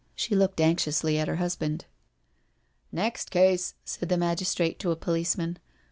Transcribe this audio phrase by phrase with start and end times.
[0.15, 1.85] She looked anxiously at her husband."
[2.91, 5.59] Next case," said the magistrate to a policeman.